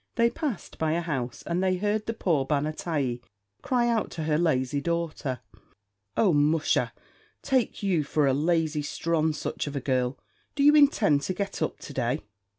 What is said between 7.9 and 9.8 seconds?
for a lazy sthronsuch of a